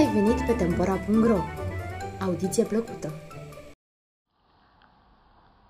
[0.00, 1.38] ai venit pe Tempora.ro!
[2.20, 3.12] Audiție plăcută!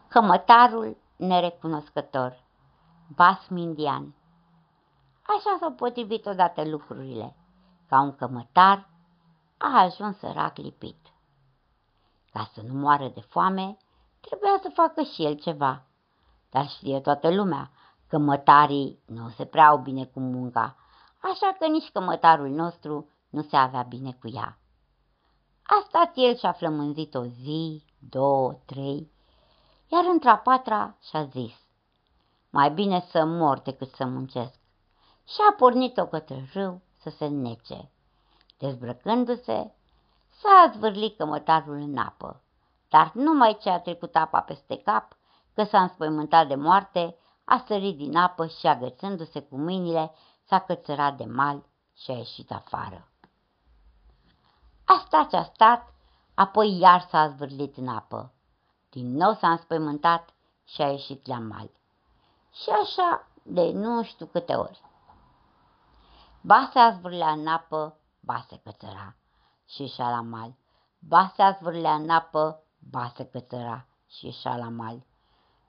[0.08, 2.42] Cămătarul nerecunoscător
[3.16, 4.14] Vas Mindian
[5.22, 7.36] Așa s-au potrivit odată lucrurile.
[7.88, 8.88] Ca un cămătar
[9.58, 11.12] a ajuns sărac lipit.
[12.32, 13.76] Ca să nu moară de foame,
[14.20, 15.82] trebuia să facă și el ceva.
[16.50, 17.70] Dar știe toată lumea
[18.08, 20.76] că mătarii nu se prea au bine cu munca,
[21.20, 24.58] așa că nici cămătarul nostru nu se avea bine cu ea.
[25.62, 29.10] A stat el și-a flămânzit o zi, două, trei,
[29.88, 31.54] iar într-a patra și-a zis,
[32.50, 34.58] mai bine să mor decât să muncesc.
[35.28, 37.90] Și a pornit-o către râu să se nece.
[38.58, 39.74] Dezbrăcându-se,
[40.28, 42.42] s-a zvârlit cămătarul în apă,
[42.88, 45.16] dar numai ce a trecut apa peste cap,
[45.54, 50.12] că s-a înspăimântat de moarte, a sărit din apă și, agățându-se cu mâinile,
[50.44, 51.64] s-a cățărat de mal
[51.96, 53.09] și a ieșit afară.
[54.92, 55.94] A stat ce a stat,
[56.34, 58.32] apoi iar s-a zvârlit în apă.
[58.90, 61.70] Din nou s-a înspăimântat și a ieșit la mal.
[62.52, 64.80] Și așa de nu știu câte ori.
[66.40, 69.16] Ba se zvârlea în apă, ba se cățăra
[69.66, 70.54] și ieșea la mal.
[70.98, 75.06] Ba se zvârlea în apă, ba se cățăra și ieșea la mal.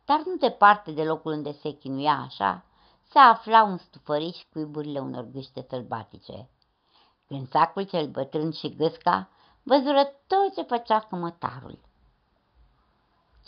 [0.05, 2.63] Dar nu departe de locul unde se chinuia așa,
[3.03, 6.49] se afla un stufăriș cu iburile unor gâște sălbatice.
[7.31, 9.29] Gânzacul cel bătrân și gâsca
[9.63, 11.79] văzură tot ce făcea cămătarul.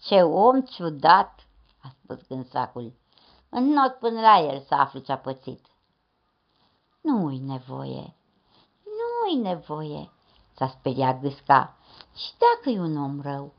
[0.02, 1.48] Ce om ciudat,
[1.82, 2.94] a spus gânsacul,
[3.50, 5.66] not până la el să aflu ce-a pățit.
[7.02, 8.16] Nu-i nevoie,
[8.84, 10.12] nu-i nevoie,
[10.56, 11.78] s-a speriat gâsca,
[12.16, 13.54] și dacă e un om rău.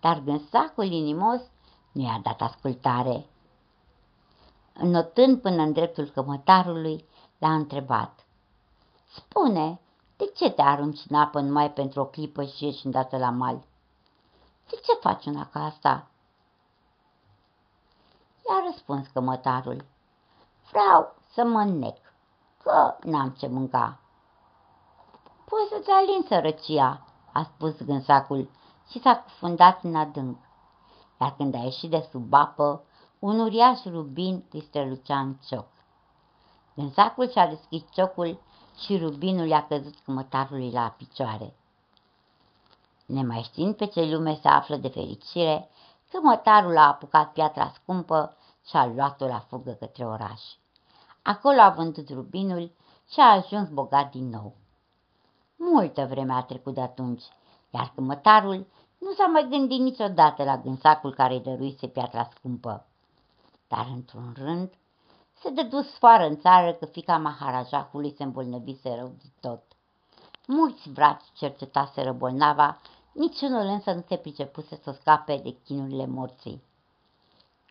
[0.00, 1.40] Dar gânsacul inimos
[1.92, 3.26] nu i-a dat ascultare.
[4.74, 7.04] Înotând până în dreptul cămătarului,
[7.38, 8.26] l-a întrebat.
[9.14, 9.80] Spune,
[10.16, 13.64] de ce te arunci în apă numai pentru o clipă și ești îndată la mal?
[14.68, 16.06] De ce faci una ca asta?
[18.48, 19.84] I-a răspuns cămătarul.
[20.70, 21.96] Vreau să mă nec,
[22.62, 23.98] că n-am ce mânca.
[25.44, 28.50] Poți să-ți alin sărăcia, a spus gânsacul
[28.90, 30.38] și s-a cufundat în adânc.
[31.20, 32.84] Iar când a ieșit de sub apă,
[33.18, 35.66] un uriaș rubin îi strălucea în cioc.
[36.74, 38.40] Gânsacul și-a deschis ciocul
[38.78, 41.54] și rubinul i-a căzut cămătarului la picioare.
[43.06, 45.68] Nemai știind pe ce lume se află de fericire,
[46.10, 50.40] cămătarul a apucat piatra scumpă și a luat-o la fugă către oraș.
[51.22, 52.72] Acolo a vândut rubinul
[53.10, 54.54] și a ajuns bogat din nou.
[55.56, 57.22] Multă vreme a trecut de atunci,
[57.70, 58.66] iar cămătarul
[58.98, 62.86] nu s-a mai gândit niciodată la gânsacul care îi dăruise piatra scumpă.
[63.68, 64.72] Dar într-un rând
[65.42, 69.62] se dădu sfoară în țară că fica Maharajahului se îmbolnăvise rău de tot.
[70.46, 72.80] Mulți braci cercetaseră bolnava,
[73.12, 76.62] niciunul însă nu se pricepuse să scape de chinurile morții.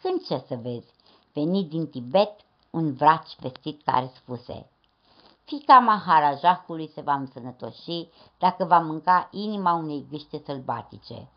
[0.02, 0.94] Când ce să vezi,
[1.34, 2.32] venit din Tibet
[2.70, 4.70] un vraci vestit care spuse
[5.44, 11.28] Fica Maharajahului se va însănătoși dacă va mânca inima unei gâște sălbatice,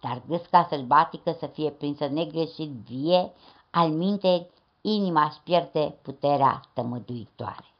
[0.00, 3.32] dar gâsca sălbatică să fie prinsă negreșit vie,
[3.70, 4.50] al minte
[4.94, 7.70] inima își pierde puterea tămăduitoare.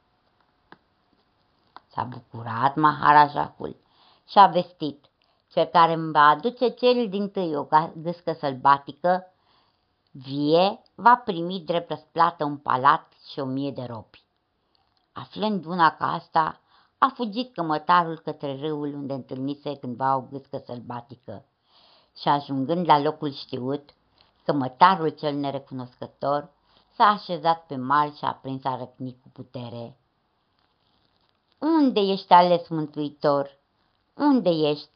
[1.86, 3.76] S-a bucurat Maharajahul
[4.28, 5.04] și a vestit,
[5.48, 9.32] cel care îmi va aduce cel din tâi o gâscă sălbatică,
[10.10, 14.24] vie, va primi drept răsplată un palat și o mie de ropi.
[15.12, 16.60] Aflând una ca asta,
[16.98, 21.44] a fugit cămătarul către râul unde întâlnise cândva o gâscă sălbatică
[22.20, 23.90] și ajungând la locul știut,
[24.44, 26.54] cămătarul cel nerecunoscător
[26.96, 29.96] s-a așezat pe mal și a prins a răcni cu putere.
[31.58, 33.58] Unde ești ales, mântuitor?
[34.14, 34.90] Unde ești?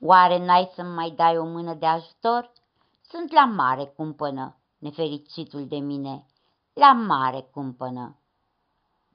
[0.00, 2.52] Oare n-ai să-mi mai dai o mână de ajutor?
[3.08, 6.26] Sunt la mare cumpănă, nefericitul de mine,
[6.72, 8.16] la mare cumpănă.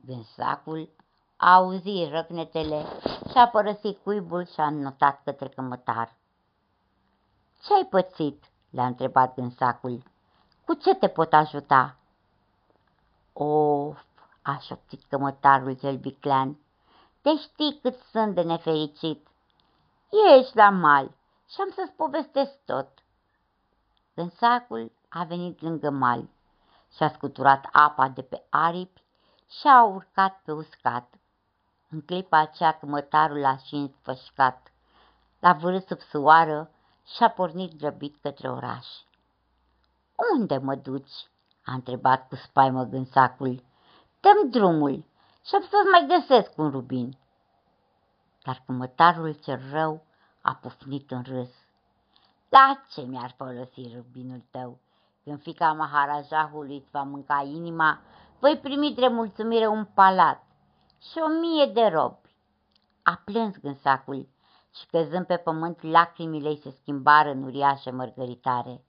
[0.06, 0.90] Gânsacul
[1.36, 2.86] a auzit răcnetele
[3.32, 6.16] și-a părăsit cuibul și a notat către cămătar.
[7.64, 10.04] Ce-ai pățit?" le-a întrebat gânsacul.
[10.66, 11.96] Cu ce te pot ajuta?"
[13.38, 13.98] Of,
[14.42, 16.58] a șoptit cămătarul cel biclean,
[17.22, 19.28] te știi cât sunt de nefericit.
[20.38, 21.12] Ești la mal
[21.50, 22.88] și am să-ți povestesc tot.
[24.14, 26.30] Gânsacul a venit lângă mal
[26.96, 29.02] și-a scuturat apa de pe aripi
[29.60, 31.14] și a urcat pe uscat.
[31.90, 34.72] În clipa aceea cămătarul a și înfășcat,
[35.40, 36.72] l-a vârât sub soară
[37.16, 38.88] și a pornit grăbit către oraș.
[40.34, 41.30] Unde mă duci?"
[41.66, 43.64] A întrebat cu spaimă gânsacul.
[44.20, 45.06] Dăm drumul
[45.46, 47.18] și am să mai găsesc un rubin.
[48.44, 50.04] dar cămătarul cel rău
[50.42, 51.50] a pufnit în râs.
[52.50, 54.80] La ce mi-ar folosi rubinul tău?
[55.24, 58.00] Când fica Maharajahului îți va mânca inima,
[58.40, 60.44] voi primi de mulțumire un palat
[61.02, 62.36] și o mie de robi.
[63.04, 64.28] A plâns gânsacul
[64.76, 68.84] și căzând pe pământ lacrimile ei se schimbară în uriașe mărgăritare.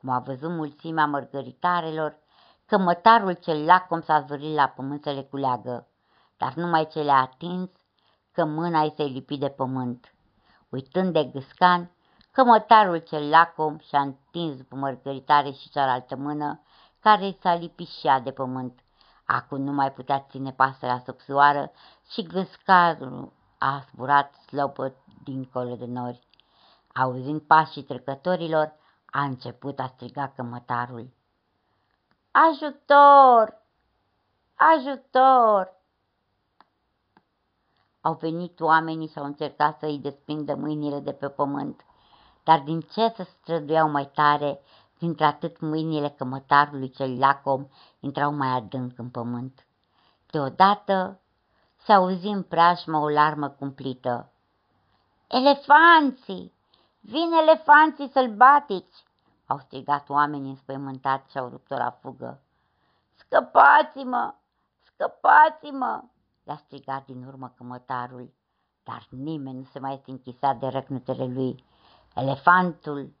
[0.00, 2.18] Cum a văzut mulțimea mărgăritarelor,
[2.66, 5.86] cămătarul cel lacom s-a zvârlit la pământ să le culeagă,
[6.36, 7.70] dar numai ce le-a atins,
[8.32, 10.14] că mâna ei se lipi de pământ.
[10.68, 11.90] Uitând de gâscan,
[12.30, 16.60] cămătarul cel lacom și-a întins după mărgăritare și cealaltă mână,
[17.00, 18.80] care i s-a lipit și ea de pământ.
[19.24, 21.70] Acum nu mai putea ține pasărea sub soară
[22.10, 24.94] și gâscarul a zburat slobă
[25.24, 26.28] dincolo de nori.
[26.94, 28.78] Auzind pașii trecătorilor,
[29.10, 31.08] a început a striga cămătarul.
[32.30, 33.62] Ajutor!
[34.54, 35.78] Ajutor!
[38.00, 41.84] Au venit oamenii și au încercat să îi desprindă mâinile de pe pământ,
[42.44, 44.60] dar din ce să străduiau mai tare,
[44.98, 47.66] dintre atât mâinile cămătarului cel lacom
[48.00, 49.66] intrau mai adânc în pământ.
[50.30, 51.20] Deodată
[51.76, 54.32] se auzi în preajmă o larmă cumplită.
[55.26, 56.52] Elefanții!
[57.00, 59.04] Vin elefanții sălbatici!
[59.46, 62.40] Au strigat oamenii înspăimântați și au rupt-o la fugă.
[63.14, 64.34] Scăpați-mă!
[64.82, 66.02] Scăpați-mă!
[66.44, 68.34] Le-a strigat din urmă cămătarul,
[68.84, 71.64] dar nimeni nu se mai închisea de răcnutele lui.
[72.14, 73.12] Elefantul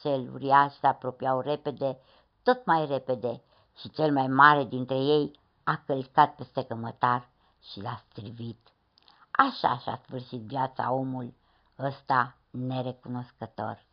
[0.00, 1.98] cel uriaș se apropiau repede,
[2.42, 3.42] tot mai repede,
[3.76, 7.28] și cel mai mare dintre ei a călcat peste cămătar
[7.62, 8.68] și l-a strivit.
[9.30, 11.34] Așa și-a sfârșit viața omul
[11.78, 13.89] ăsta nerecunoscător.